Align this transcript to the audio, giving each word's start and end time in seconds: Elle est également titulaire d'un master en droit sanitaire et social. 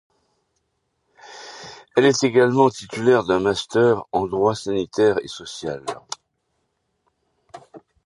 Elle 1.95 2.05
est 2.05 2.23
également 2.23 2.71
titulaire 2.71 3.23
d'un 3.23 3.39
master 3.39 4.03
en 4.11 4.25
droit 4.25 4.55
sanitaire 4.55 5.23
et 5.23 5.27
social. 5.27 5.85